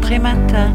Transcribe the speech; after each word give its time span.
Prématin. 0.00 0.74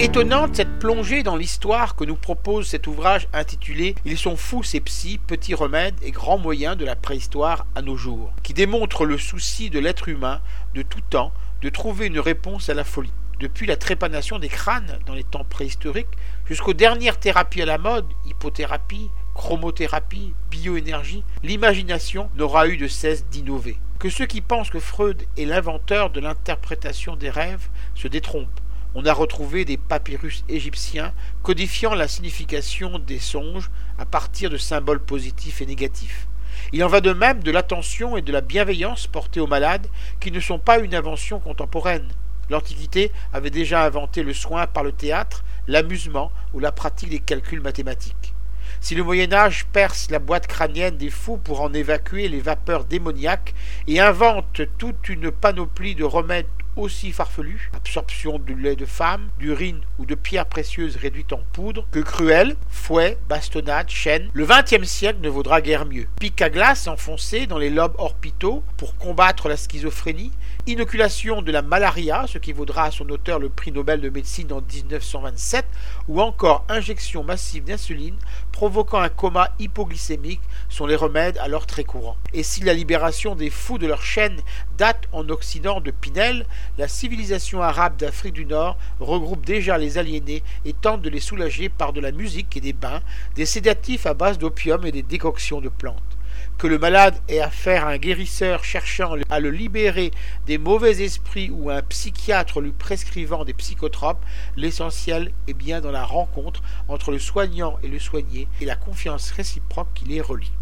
Étonnante 0.00 0.56
cette 0.56 0.78
plongée 0.78 1.22
dans 1.22 1.36
l'histoire 1.36 1.94
que 1.94 2.04
nous 2.04 2.16
propose 2.16 2.68
cet 2.68 2.86
ouvrage 2.86 3.28
intitulé 3.32 3.94
Ils 4.04 4.16
sont 4.16 4.36
fous 4.36 4.62
ces 4.62 4.80
psys, 4.80 5.18
petits 5.18 5.54
remèdes 5.54 5.96
et 6.02 6.10
grands 6.10 6.38
moyens 6.38 6.76
de 6.76 6.84
la 6.84 6.96
préhistoire 6.96 7.66
à 7.74 7.82
nos 7.82 7.96
jours, 7.96 8.32
qui 8.42 8.54
démontre 8.54 9.04
le 9.04 9.18
souci 9.18 9.68
de 9.70 9.78
l'être 9.78 10.08
humain 10.08 10.40
de 10.74 10.82
tout 10.82 11.02
temps 11.02 11.32
de 11.60 11.68
trouver 11.68 12.06
une 12.06 12.20
réponse 12.20 12.68
à 12.68 12.74
la 12.74 12.84
folie. 12.84 13.12
Depuis 13.40 13.66
la 13.66 13.76
trépanation 13.76 14.38
des 14.38 14.48
crânes 14.48 14.98
dans 15.06 15.14
les 15.14 15.24
temps 15.24 15.44
préhistoriques 15.48 16.16
jusqu'aux 16.46 16.74
dernières 16.74 17.20
thérapies 17.20 17.62
à 17.62 17.66
la 17.66 17.78
mode, 17.78 18.06
hypothérapie, 18.26 19.10
chromothérapie, 19.34 20.34
bioénergie, 20.50 21.24
l'imagination 21.42 22.30
n'aura 22.36 22.68
eu 22.68 22.76
de 22.76 22.88
cesse 22.88 23.26
d'innover. 23.26 23.78
Que 23.98 24.10
ceux 24.10 24.26
qui 24.26 24.40
pensent 24.40 24.70
que 24.70 24.78
Freud 24.78 25.24
est 25.36 25.44
l'inventeur 25.44 26.10
de 26.10 26.20
l'interprétation 26.20 27.16
des 27.16 27.30
rêves 27.30 27.68
se 27.96 28.06
détrompent. 28.06 28.60
On 28.94 29.04
a 29.04 29.12
retrouvé 29.12 29.64
des 29.64 29.76
papyrus 29.76 30.44
égyptiens 30.48 31.12
codifiant 31.42 31.96
la 31.96 32.06
signification 32.06 33.00
des 33.00 33.18
songes 33.18 33.72
à 33.98 34.06
partir 34.06 34.50
de 34.50 34.56
symboles 34.56 35.00
positifs 35.00 35.60
et 35.62 35.66
négatifs. 35.66 36.28
Il 36.72 36.84
en 36.84 36.88
va 36.88 37.00
de 37.00 37.12
même 37.12 37.42
de 37.42 37.50
l'attention 37.50 38.16
et 38.16 38.22
de 38.22 38.30
la 38.30 38.40
bienveillance 38.40 39.08
portées 39.08 39.40
aux 39.40 39.48
malades 39.48 39.88
qui 40.20 40.30
ne 40.30 40.38
sont 40.38 40.60
pas 40.60 40.78
une 40.78 40.94
invention 40.94 41.40
contemporaine. 41.40 42.06
L'Antiquité 42.50 43.10
avait 43.32 43.50
déjà 43.50 43.84
inventé 43.84 44.22
le 44.22 44.32
soin 44.32 44.68
par 44.68 44.84
le 44.84 44.92
théâtre, 44.92 45.42
l'amusement 45.66 46.30
ou 46.54 46.60
la 46.60 46.70
pratique 46.70 47.10
des 47.10 47.18
calculs 47.18 47.60
mathématiques. 47.60 48.32
Si 48.80 48.94
le 48.94 49.02
Moyen 49.02 49.32
Âge 49.32 49.66
perce 49.72 50.10
la 50.10 50.18
boîte 50.18 50.46
crânienne 50.46 50.96
des 50.96 51.10
fous 51.10 51.36
pour 51.36 51.60
en 51.60 51.72
évacuer 51.74 52.28
les 52.28 52.40
vapeurs 52.40 52.84
démoniaques 52.84 53.54
et 53.86 54.00
invente 54.00 54.62
toute 54.78 55.08
une 55.08 55.30
panoplie 55.30 55.94
de 55.94 56.04
remèdes 56.04 56.46
aussi 56.78 57.12
farfelus, 57.12 57.70
absorption 57.74 58.38
de 58.38 58.54
lait 58.54 58.76
de 58.76 58.86
femme, 58.86 59.28
d'urine 59.38 59.80
ou 59.98 60.06
de 60.06 60.14
pierres 60.14 60.46
précieuses 60.46 60.96
réduites 60.96 61.32
en 61.32 61.42
poudre, 61.52 61.86
que 61.90 61.98
cruelles, 61.98 62.56
fouet, 62.70 63.18
bastonnade, 63.28 63.88
chaîne, 63.88 64.30
le 64.32 64.46
XXe 64.46 64.88
siècle 64.88 65.20
ne 65.20 65.28
vaudra 65.28 65.60
guère 65.60 65.86
mieux. 65.86 66.06
Pic 66.20 66.40
à 66.40 66.50
glace 66.50 66.86
enfoncé 66.86 67.46
dans 67.46 67.58
les 67.58 67.70
lobes 67.70 67.96
orbitaux 67.98 68.62
pour 68.76 68.96
combattre 68.96 69.48
la 69.48 69.56
schizophrénie, 69.56 70.32
inoculation 70.66 71.42
de 71.42 71.52
la 71.52 71.62
malaria, 71.62 72.24
ce 72.28 72.38
qui 72.38 72.52
vaudra 72.52 72.84
à 72.84 72.90
son 72.90 73.08
auteur 73.08 73.38
le 73.38 73.48
prix 73.48 73.72
Nobel 73.72 74.00
de 74.00 74.10
médecine 74.10 74.52
en 74.52 74.60
1927, 74.60 75.66
ou 76.08 76.20
encore 76.20 76.64
injection 76.68 77.24
massive 77.24 77.64
d'insuline 77.64 78.16
provoquant 78.52 78.98
un 78.98 79.08
coma 79.08 79.50
hypoglycémique 79.58 80.40
sont 80.68 80.86
les 80.86 80.96
remèdes 80.96 81.38
alors 81.38 81.66
très 81.66 81.84
courants. 81.84 82.16
Et 82.34 82.42
si 82.42 82.62
la 82.64 82.74
libération 82.74 83.34
des 83.34 83.50
fous 83.50 83.78
de 83.78 83.86
leur 83.86 84.02
chaîne 84.02 84.40
date 84.76 85.08
en 85.12 85.28
Occident 85.28 85.80
de 85.80 85.90
Pinel, 85.90 86.44
la 86.76 86.88
civilisation 86.88 87.62
arabe 87.62 87.96
d'Afrique 87.96 88.34
du 88.34 88.44
Nord 88.44 88.76
regroupe 89.00 89.44
déjà 89.46 89.78
les 89.78 89.98
aliénés 89.98 90.42
et 90.64 90.72
tente 90.72 91.02
de 91.02 91.08
les 91.08 91.20
soulager 91.20 91.68
par 91.68 91.92
de 91.92 92.00
la 92.00 92.12
musique 92.12 92.56
et 92.56 92.60
des 92.60 92.72
bains, 92.72 93.00
des 93.34 93.46
sédatifs 93.46 94.06
à 94.06 94.14
base 94.14 94.38
d'opium 94.38 94.84
et 94.84 94.92
des 94.92 95.02
décoctions 95.02 95.60
de 95.60 95.68
plantes 95.68 96.18
que 96.58 96.66
le 96.66 96.78
malade 96.78 97.20
ait 97.28 97.40
affaire 97.40 97.86
à 97.86 97.90
un 97.90 97.98
guérisseur 97.98 98.64
cherchant 98.64 99.14
à 99.30 99.40
le 99.40 99.50
libérer 99.50 100.10
des 100.46 100.58
mauvais 100.58 101.02
esprits 101.02 101.50
ou 101.50 101.70
un 101.70 101.82
psychiatre 101.82 102.60
lui 102.60 102.72
prescrivant 102.72 103.44
des 103.44 103.54
psychotropes, 103.54 104.24
l'essentiel 104.56 105.32
est 105.46 105.54
bien 105.54 105.80
dans 105.80 105.92
la 105.92 106.04
rencontre 106.04 106.62
entre 106.88 107.12
le 107.12 107.20
soignant 107.20 107.78
et 107.82 107.88
le 107.88 108.00
soigné 108.00 108.48
et 108.60 108.64
la 108.64 108.76
confiance 108.76 109.30
réciproque 109.30 109.94
qui 109.94 110.06
les 110.06 110.20
relie. 110.20 110.52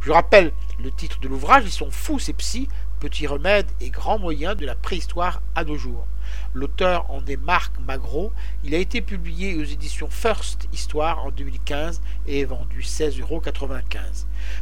Je 0.00 0.12
rappelle 0.12 0.52
le 0.82 0.90
titre 0.90 1.20
de 1.20 1.28
l'ouvrage, 1.28 1.64
ils 1.64 1.72
sont 1.72 1.90
fous 1.90 2.18
ces 2.18 2.32
psys, 2.32 2.68
petits 3.00 3.26
remèdes 3.26 3.66
et 3.80 3.90
grands 3.90 4.18
moyens 4.18 4.56
de 4.56 4.64
la 4.66 4.74
préhistoire 4.74 5.42
à 5.54 5.64
nos 5.64 5.76
jours. 5.76 6.06
L'auteur 6.54 7.10
en 7.10 7.24
est 7.26 7.36
Marc 7.36 7.74
Magro. 7.86 8.32
Il 8.64 8.74
a 8.74 8.78
été 8.78 9.00
publié 9.00 9.54
aux 9.54 9.62
éditions 9.64 10.08
First 10.10 10.66
Histoire 10.72 11.24
en 11.24 11.30
2015 11.30 12.00
et 12.26 12.40
est 12.40 12.44
vendu 12.44 12.80
16,95 12.80 13.20
euros. 13.20 13.40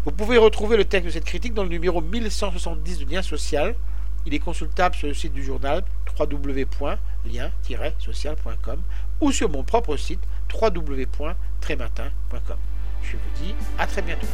Vous 0.04 0.12
pouvez 0.12 0.36
retrouver 0.38 0.76
le 0.76 0.84
texte 0.84 1.06
de 1.06 1.12
cette 1.12 1.24
critique 1.24 1.54
dans 1.54 1.62
le 1.62 1.70
numéro 1.70 2.02
1170 2.02 2.98
de 2.98 3.10
Lien 3.10 3.22
Social. 3.22 3.74
Il 4.26 4.34
est 4.34 4.38
consultable 4.38 4.94
sur 4.94 5.08
le 5.08 5.14
site 5.14 5.32
du 5.32 5.42
journal 5.44 5.82
www.lien-social.com 6.18 8.82
ou 9.20 9.32
sur 9.32 9.50
mon 9.50 9.64
propre 9.64 9.96
site 9.96 10.20
www.trématin.com. 10.52 12.56
Je 13.02 13.16
vous 13.16 13.30
dis 13.42 13.54
à 13.78 13.86
très 13.86 14.02
bientôt. 14.02 14.26